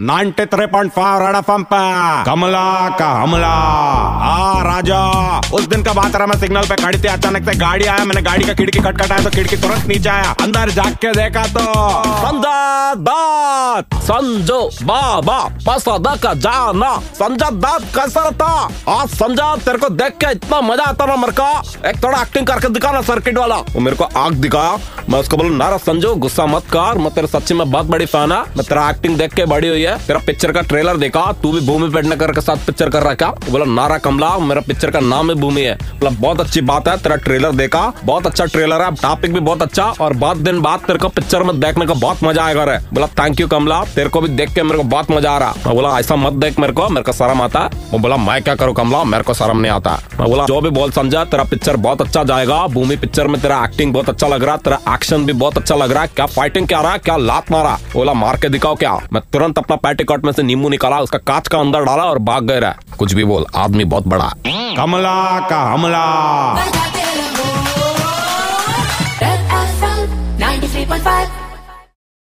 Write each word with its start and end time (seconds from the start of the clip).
93.5 0.00 1.18
red 1.22 1.36
FM 1.36 1.62
पे। 1.72 1.82
कमला 2.24 2.88
का 2.98 3.10
हमला। 3.22 3.52
आ 4.28 4.33
राजा। 4.74 5.38
उस 5.54 5.66
दिन 5.68 5.82
का 5.82 5.92
बात 5.92 6.16
रहा, 6.16 6.26
मैं 6.26 6.38
सिग्नल 6.38 6.66
पे 6.68 6.76
खड़ी 6.76 6.98
थी, 6.98 7.08
अचानक 7.08 7.44
से 7.44 7.54
गाड़ी 7.58 7.84
आया, 7.86 8.04
मैंने 8.04 8.22
गाड़ी 8.22 8.44
का 8.44 8.54
खिड़की 8.54 8.78
खटखटाया 8.78 9.22
तो 9.24 9.30
खिड़की 9.30 9.56
तुरंत 9.56 9.86
नीचे 9.88 10.08
आया। 10.10 10.34
अंदर 10.42 10.70
जाग 10.70 10.94
के 10.94 11.12
देखा 11.14 11.42
तो 11.48 11.60
संजय 12.16 14.02
संजो 14.04 14.58
बाबा 14.82 15.38
पसदा 15.66 16.14
का 16.16 16.32
जाना, 16.36 16.90
संजय 17.14 17.50
दात 17.56 17.82
कैसा 17.94 18.30
था। 18.32 18.52
आज 18.90 19.08
संजय 19.10 19.62
तेरे 19.64 19.78
को 19.78 19.88
देख 19.90 20.16
के 20.20 20.30
इतना 20.32 20.60
मज़ा 20.62 20.84
आता 20.84 21.06
ना 21.06 21.16
मेरे 21.16 21.32
को 21.32 21.46
एक 21.88 22.02
थोड़ा 22.04 22.20
एक्टिंग 22.22 22.46
करके 22.46 22.68
दिखाना 22.68 23.00
सर्किट 23.02 23.38
वाला। 23.38 23.56
वो 23.56 23.80
मेरे 23.80 23.96
को 23.96 24.04
आग 24.16 24.32
दिखाया। 24.34 24.76
मैं 25.10 25.20
उसको 25.20 25.36
बोला, 25.36 25.56
नारा 25.56 25.76
संजो, 25.78 26.14
गुस्सा 26.16 26.46
मत 26.46 26.66
कर। 26.72 26.98
मैं 26.98 27.10
तेरे 27.14 27.26
सच्ची, 27.26 27.54
में 27.54 27.70
बहुत 27.70 27.86
बड़ी 27.86 28.06
फ़ैन 28.06 28.32
है। 28.32 28.38
मैं 28.38 28.64
तेरा 28.64 28.88
एक्टिंग 28.90 29.16
देख 29.18 29.34
के 29.34 29.44
बड़ी 29.46 29.68
हुई 29.68 29.82
है। 29.82 29.96
तेरा 30.06 30.20
पिक्चर 30.26 30.52
का 30.52 30.60
ट्रेलर 30.62 30.96
देखा। 30.96 31.24
तू 31.42 31.52
भी 31.52 31.60
भूमि 31.66 31.88
पेडनेकर 31.90 32.32
के 32.32 32.40
साथ 32.40 32.66
पिक्चर 32.66 32.90
कर 32.90 33.02
रहा 33.02 33.14
क्या? 33.14 33.28
बोला, 33.50 33.64
नारा 33.72 33.98
कमला, 33.98 34.36
मेरा 34.40 34.60
पिक्चर 34.66 34.90
का 34.90 35.00
नाम 35.00 35.30
है 35.30 35.34
भूमि 35.36 35.60
है। 35.60 35.74
बोला 35.74 36.10
बहुत 36.10 36.40
अच्छी 36.40 36.60
बात 36.62 36.88
है, 36.88 36.96
तेरा 36.98 37.16
ट्रेलर 37.18 37.52
देखा, 37.54 37.92
बहुत 38.04 38.26
अच्छा 38.26 38.44
ट्रेलर 38.46 38.82
है 38.82 38.94
टॉपिक 38.96 39.32
भी 39.34 39.40
बहुत 39.40 39.62
अच्छा 39.62 39.84
और 40.00 40.12
बहुत 40.14 40.36
दिन 40.38 40.60
बाद 40.60 40.80
तेरे 40.80 40.98
को 40.98 41.08
पिक्चर 41.10 41.42
में 41.42 41.58
देखने 41.60 41.86
का 41.86 41.94
बहुत 41.96 42.22
मज़ा 42.24 42.44
आएगा 42.44 42.64
रे। 42.64 42.78
बोला 42.92 43.06
थैंक 43.14 43.40
यू 43.40 43.46
कमला, 43.48 43.82
तेरे 43.94 44.08
को 44.08 44.20
भी 44.20 44.28
देख 44.30 44.54
के 44.54 44.62
मेरे 44.62 44.78
को 44.78 44.84
बहुत 44.84 45.10
मज़ा 45.10 45.30
आ 45.30 45.38
रहा। 45.38 45.54
मैं 45.66 45.74
बोला, 45.74 45.98
ऐसा 45.98 46.16
मत 46.16 46.32
देख 46.34 46.58
मेरे 46.58 46.72
को 46.72 46.88
मेरे 46.88 47.04
को 47.04 47.12
शर्म 47.12 47.42
आता 47.42 47.68
वो 47.90 47.98
बोला, 47.98 48.16
मैं 48.16 48.42
क्या 48.42 48.54
करूँ 48.54 48.74
कमला, 48.74 49.02
मेरे 49.04 49.24
को 49.24 49.34
शर्म 49.34 49.58
नहीं 49.58 49.72
आता। 49.72 49.92
मैं 50.20 50.28
बोला, 50.30 50.44
जो 50.44 50.60
भी 50.60 50.70
बोल 50.70 50.90
समझा, 50.90 51.24
तेरा 51.24 51.44
पिक्चर 51.44 51.76
बहुत 51.78 52.02
अच्छा 52.02 52.22
जाएगा, 52.24 52.66
भूमि 52.66 52.96
पिक्चर 52.96 53.26
में 53.26 53.40
तेरा 53.40 53.62
एक्टिंग 53.64 53.92
बहुत 53.94 54.08
अच्छा 54.08 54.28
लग 54.28 54.44
रहा, 54.44 54.56
तेरा 54.56 54.78
एक्शन 54.94 55.24
भी 55.26 55.32
बहुत 55.34 55.58
अच्छा 55.58 55.74
लग 55.74 55.92
रहा, 55.92 56.06
क्या 56.06 56.26
फाइटिंग 56.26 56.68
क्या 56.68 56.80
रहा, 56.80 56.96
क्या 56.98 57.16
लात 57.16 57.50
मारा? 57.52 57.78
बोला, 57.94 58.12
मार 58.14 58.36
के 58.36 58.48
दिखाओ 58.48 58.74
क्या? 58.74 58.92
मैं 59.12 59.22
तुरंत 59.32 59.58
अपना 59.58 59.76
पैटिकॉट 59.78 60.24
में 60.24 60.32
से 60.32 60.42
नींबू 60.42 60.68
निकाला, 60.68 60.98
उसका 60.98 61.18
कांच 61.20 61.48
का 61.48 61.58
अंदर 61.58 61.84
डाला 61.84 62.02
और 62.02 62.18
भाग 62.20 62.44
गए 62.44 62.60
रहा 62.60 62.74
कुछ 62.98 63.14
भी 63.14 63.24
बोल 63.24 63.46
आदमी 63.54 63.84
बहुत 63.84 64.06
बड़ा। 64.06 64.32
कमला 64.46 65.40
का 65.50 65.62
हमला। 65.72 67.03